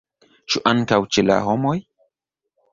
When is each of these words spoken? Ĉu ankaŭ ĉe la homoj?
Ĉu 0.53 0.61
ankaŭ 0.71 0.99
ĉe 1.17 1.27
la 1.29 1.37
homoj? 1.51 1.77